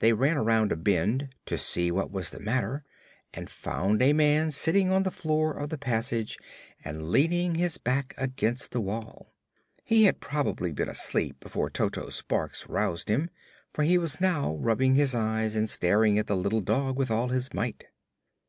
They 0.00 0.12
ran 0.12 0.36
around 0.36 0.72
a 0.72 0.76
bend 0.76 1.36
to 1.46 1.56
see 1.56 1.92
what 1.92 2.10
was 2.10 2.30
the 2.30 2.40
matter 2.40 2.82
and 3.32 3.48
found 3.48 4.02
a 4.02 4.12
man 4.12 4.50
sitting 4.50 4.90
on 4.90 5.04
the 5.04 5.10
floor 5.12 5.52
of 5.56 5.70
the 5.70 5.78
passage 5.78 6.36
and 6.84 7.10
leaning 7.12 7.54
his 7.54 7.78
back 7.78 8.12
against 8.18 8.72
the 8.72 8.80
wall. 8.80 9.36
He 9.84 10.02
had 10.02 10.18
probably 10.18 10.72
been 10.72 10.88
asleep 10.88 11.38
before 11.38 11.70
Toto's 11.70 12.20
barks 12.22 12.66
aroused 12.68 13.08
him, 13.08 13.30
for 13.70 13.84
he 13.84 13.98
was 13.98 14.20
now 14.20 14.56
rubbing 14.56 14.96
his 14.96 15.14
eyes 15.14 15.54
and 15.54 15.70
staring 15.70 16.18
at 16.18 16.26
the 16.26 16.34
little 16.36 16.60
dog 16.60 16.96
with 16.98 17.12
all 17.12 17.28
his 17.28 17.54
might. 17.54 17.84